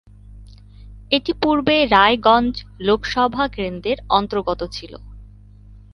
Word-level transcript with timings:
এটি 1.11 1.31
পূর্বে 1.41 1.75
রায়গঞ্জ 1.85 2.53
লোকসভা 2.79 3.45
কেন্দ্রের 3.47 3.97
অন্তর্গত 4.09 4.61
ছিল। 4.71 4.93